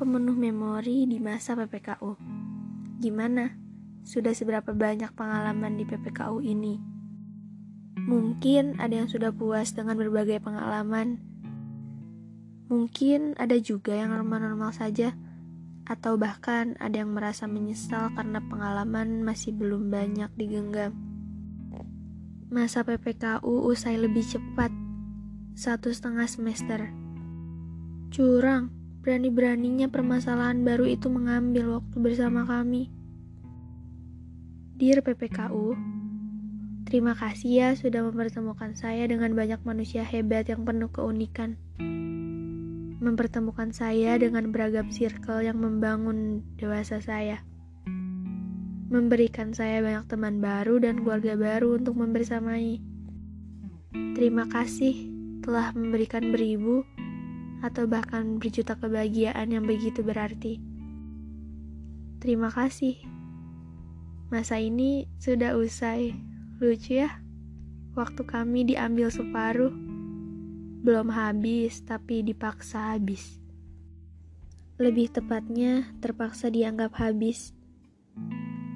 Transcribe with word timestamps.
pemenuh 0.00 0.32
memori 0.32 1.04
di 1.04 1.20
masa 1.20 1.52
PPKU. 1.52 2.16
Gimana? 3.04 3.52
Sudah 4.00 4.32
seberapa 4.32 4.72
banyak 4.72 5.12
pengalaman 5.12 5.76
di 5.76 5.84
PPKU 5.84 6.40
ini? 6.40 6.80
Mungkin 8.08 8.80
ada 8.80 8.96
yang 8.96 9.12
sudah 9.12 9.28
puas 9.28 9.76
dengan 9.76 10.00
berbagai 10.00 10.40
pengalaman. 10.40 11.20
Mungkin 12.72 13.36
ada 13.36 13.60
juga 13.60 13.92
yang 13.92 14.16
normal-normal 14.16 14.72
saja, 14.72 15.12
atau 15.84 16.16
bahkan 16.16 16.80
ada 16.80 17.04
yang 17.04 17.12
merasa 17.12 17.44
menyesal 17.44 18.08
karena 18.16 18.40
pengalaman 18.40 19.20
masih 19.20 19.52
belum 19.52 19.92
banyak 19.92 20.32
digenggam. 20.32 20.96
Masa 22.48 22.88
PPKU 22.88 23.68
usai 23.68 24.00
lebih 24.00 24.24
cepat, 24.24 24.72
satu 25.52 25.92
setengah 25.92 26.24
semester. 26.24 26.88
Curang, 28.08 28.79
berani-beraninya 29.00 29.88
permasalahan 29.88 30.60
baru 30.60 30.84
itu 30.84 31.08
mengambil 31.08 31.80
waktu 31.80 31.96
bersama 32.04 32.44
kami. 32.44 32.92
Dear 34.76 35.00
PPKU, 35.00 35.76
terima 36.84 37.16
kasih 37.16 37.50
ya 37.52 37.68
sudah 37.72 38.04
mempertemukan 38.04 38.76
saya 38.76 39.08
dengan 39.08 39.32
banyak 39.32 39.60
manusia 39.64 40.04
hebat 40.04 40.52
yang 40.52 40.68
penuh 40.68 40.92
keunikan. 40.92 41.56
Mempertemukan 43.00 43.72
saya 43.72 44.20
dengan 44.20 44.52
beragam 44.52 44.92
circle 44.92 45.40
yang 45.40 45.56
membangun 45.56 46.44
dewasa 46.60 47.00
saya. 47.00 47.40
Memberikan 48.92 49.56
saya 49.56 49.80
banyak 49.80 50.12
teman 50.12 50.44
baru 50.44 50.76
dan 50.76 51.00
keluarga 51.00 51.40
baru 51.40 51.80
untuk 51.80 51.96
membersamai. 51.96 52.84
Terima 54.12 54.44
kasih 54.44 55.08
telah 55.40 55.72
memberikan 55.72 56.28
beribu 56.28 56.84
atau 57.60 57.84
bahkan 57.84 58.40
berjuta 58.40 58.76
kebahagiaan 58.76 59.52
yang 59.52 59.64
begitu 59.68 60.00
berarti. 60.00 60.60
Terima 62.20 62.52
kasih. 62.52 63.00
Masa 64.28 64.60
ini 64.60 65.08
sudah 65.16 65.56
usai. 65.56 66.12
Lucu 66.60 67.00
ya? 67.00 67.24
Waktu 67.96 68.22
kami 68.28 68.68
diambil 68.68 69.08
separuh. 69.08 69.72
Belum 70.80 71.08
habis, 71.12 71.80
tapi 71.84 72.20
dipaksa 72.20 72.96
habis. 72.96 73.40
Lebih 74.80 75.12
tepatnya, 75.12 75.92
terpaksa 76.00 76.48
dianggap 76.48 76.96
habis. 76.96 77.52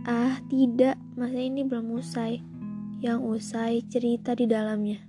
Ah, 0.04 0.36
tidak, 0.52 1.00
masa 1.16 1.40
ini 1.40 1.64
belum 1.64 1.96
usai. 1.96 2.44
Yang 3.00 3.20
usai 3.24 3.84
cerita 3.88 4.36
di 4.36 4.44
dalamnya. 4.44 5.00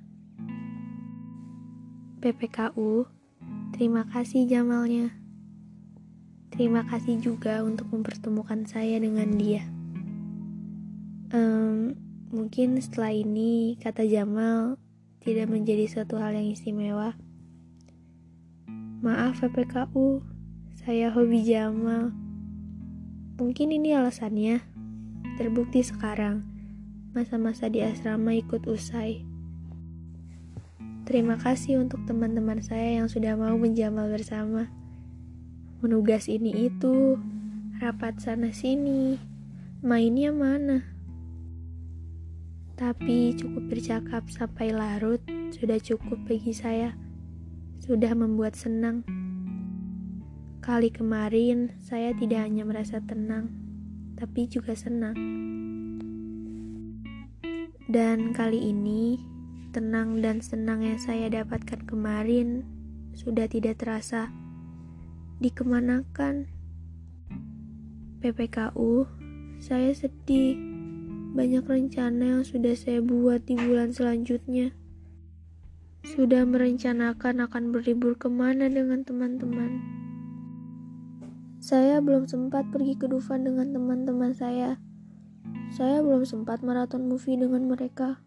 PPKU 2.19 3.14
Terima 3.75 4.07
kasih 4.07 4.47
Jamalnya. 4.47 5.11
Terima 6.47 6.87
kasih 6.87 7.19
juga 7.19 7.59
untuk 7.59 7.91
mempertemukan 7.91 8.63
saya 8.63 8.95
dengan 9.03 9.35
dia. 9.35 9.67
Um, 11.35 11.91
mungkin 12.31 12.79
setelah 12.79 13.11
ini 13.11 13.75
kata 13.83 14.07
Jamal 14.07 14.79
tidak 15.19 15.51
menjadi 15.51 15.91
suatu 15.91 16.15
hal 16.15 16.39
yang 16.39 16.55
istimewa. 16.55 17.19
Maaf 19.03 19.43
PPKU, 19.43 20.23
saya 20.79 21.11
hobi 21.11 21.43
Jamal. 21.43 22.15
Mungkin 23.35 23.75
ini 23.75 23.91
alasannya. 23.91 24.63
Terbukti 25.35 25.83
sekarang, 25.83 26.47
masa-masa 27.11 27.67
di 27.67 27.83
asrama 27.83 28.39
ikut 28.39 28.71
usai. 28.71 29.34
Terima 31.05 31.37
kasih 31.37 31.77
untuk 31.85 32.01
teman-teman 32.09 32.65
saya 32.65 32.97
yang 32.97 33.05
sudah 33.05 33.37
mau 33.37 33.53
menjamal 33.61 34.09
bersama. 34.09 34.73
Menugas 35.77 36.25
ini 36.25 36.65
itu, 36.65 37.21
rapat 37.77 38.17
sana 38.17 38.49
sini, 38.49 39.21
mainnya 39.85 40.33
mana? 40.33 40.81
Tapi 42.73 43.37
cukup 43.37 43.69
bercakap 43.69 44.25
sampai 44.33 44.73
larut 44.73 45.21
sudah 45.53 45.77
cukup 45.77 46.25
bagi 46.25 46.57
saya. 46.57 46.97
Sudah 47.77 48.17
membuat 48.17 48.57
senang. 48.57 49.05
Kali 50.65 50.89
kemarin 50.89 51.77
saya 51.85 52.17
tidak 52.17 52.49
hanya 52.49 52.65
merasa 52.65 52.97
tenang, 53.05 53.53
tapi 54.17 54.49
juga 54.49 54.73
senang. 54.73 55.13
Dan 57.85 58.33
kali 58.33 58.73
ini 58.73 59.34
tenang 59.75 60.23
dan 60.23 60.39
senang 60.39 60.87
yang 60.87 60.95
saya 60.95 61.27
dapatkan 61.27 61.83
kemarin 61.83 62.63
sudah 63.11 63.43
tidak 63.43 63.83
terasa. 63.83 64.31
Dikemanakan? 65.43 66.47
PPKU, 68.23 69.03
saya 69.59 69.91
sedih. 69.91 70.55
Banyak 71.35 71.67
rencana 71.67 72.39
yang 72.39 72.43
sudah 72.47 72.71
saya 72.71 73.03
buat 73.03 73.43
di 73.43 73.59
bulan 73.59 73.91
selanjutnya. 73.91 74.71
Sudah 76.07 76.47
merencanakan 76.47 77.43
akan 77.43 77.75
berlibur 77.75 78.15
ke 78.15 78.31
mana 78.31 78.71
dengan 78.71 79.03
teman-teman. 79.03 79.83
Saya 81.59 81.99
belum 81.99 82.31
sempat 82.31 82.71
pergi 82.71 82.95
ke 82.95 83.11
Dufan 83.11 83.43
dengan 83.43 83.75
teman-teman 83.75 84.31
saya. 84.31 84.79
Saya 85.75 85.99
belum 85.99 86.23
sempat 86.23 86.63
maraton 86.63 87.11
movie 87.11 87.35
dengan 87.35 87.67
mereka. 87.67 88.23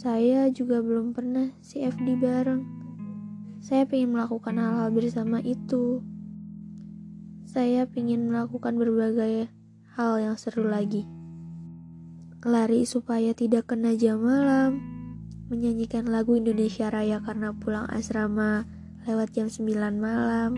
Saya 0.00 0.48
juga 0.48 0.80
belum 0.80 1.12
pernah 1.12 1.52
CFD 1.60 2.16
bareng. 2.16 2.64
Saya 3.60 3.84
ingin 3.84 4.16
melakukan 4.16 4.56
hal-hal 4.56 4.88
bersama 4.96 5.44
itu. 5.44 6.00
Saya 7.44 7.84
ingin 7.92 8.32
melakukan 8.32 8.80
berbagai 8.80 9.52
hal 9.92 10.12
yang 10.24 10.40
seru 10.40 10.64
lagi. 10.72 11.04
Lari 12.40 12.88
supaya 12.88 13.36
tidak 13.36 13.68
kena 13.68 13.92
jam 13.92 14.24
malam, 14.24 14.80
menyanyikan 15.52 16.08
lagu 16.08 16.32
Indonesia 16.32 16.88
Raya 16.88 17.20
karena 17.20 17.52
pulang 17.52 17.84
asrama 17.92 18.64
lewat 19.04 19.36
jam 19.36 19.52
9 19.52 19.68
malam, 20.00 20.56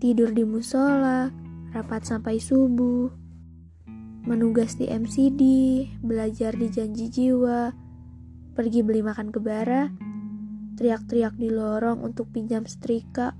tidur 0.00 0.32
di 0.32 0.48
musola, 0.48 1.28
rapat 1.76 2.08
sampai 2.08 2.40
subuh, 2.40 3.12
menugas 4.26 4.74
di 4.74 4.90
MCD, 4.90 5.42
belajar 6.02 6.58
di 6.58 6.66
janji 6.66 7.06
jiwa, 7.06 7.70
pergi 8.58 8.82
beli 8.82 9.00
makan 9.06 9.30
ke 9.30 9.38
bara, 9.38 9.86
teriak-teriak 10.74 11.38
di 11.38 11.46
lorong 11.48 12.02
untuk 12.02 12.34
pinjam 12.34 12.66
setrika, 12.66 13.38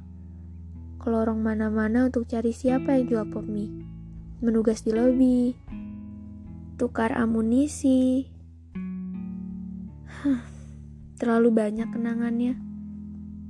ke 1.02 1.06
lorong 1.10 1.42
mana-mana 1.42 2.06
untuk 2.06 2.30
cari 2.30 2.54
siapa 2.54 2.94
yang 2.94 3.10
jual 3.10 3.26
pop 3.34 3.42
mie, 3.42 3.82
menugas 4.38 4.86
di 4.86 4.94
lobi, 4.94 5.58
tukar 6.78 7.10
amunisi. 7.18 8.30
Terlalu 11.18 11.48
banyak 11.50 11.88
kenangannya. 11.90 12.54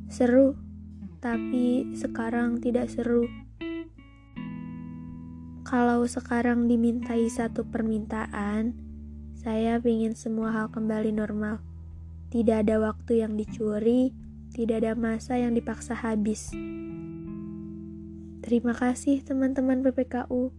Seru, 0.09 0.57
tapi 1.21 1.93
sekarang 1.99 2.63
tidak 2.65 2.89
seru. 2.89 3.46
Kalau 5.67 6.07
sekarang 6.07 6.71
dimintai 6.71 7.27
satu 7.27 7.67
permintaan, 7.67 8.71
saya 9.35 9.83
ingin 9.83 10.15
semua 10.15 10.55
hal 10.55 10.71
kembali 10.71 11.11
normal. 11.11 11.59
Tidak 12.31 12.63
ada 12.63 12.79
waktu 12.79 13.27
yang 13.27 13.35
dicuri, 13.35 14.15
tidak 14.55 14.87
ada 14.87 14.95
masa 14.95 15.43
yang 15.43 15.59
dipaksa 15.59 15.99
habis. 15.99 16.55
Terima 18.47 18.79
kasih 18.79 19.27
teman-teman 19.27 19.83
PPKU. 19.83 20.55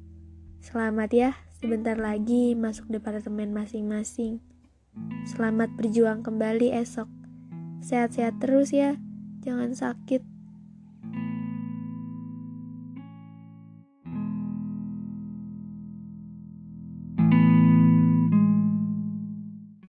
Selamat 0.59 1.15
ya, 1.15 1.39
sebentar 1.55 1.95
lagi 1.95 2.51
masuk 2.59 2.91
departemen 2.91 3.55
masing-masing. 3.55 4.43
Selamat 5.23 5.71
berjuang 5.79 6.19
kembali 6.19 6.75
esok. 6.75 7.07
Sehat-sehat 7.79 8.43
terus 8.43 8.75
ya, 8.75 8.99
jangan 9.39 9.71
sakit. 9.71 10.36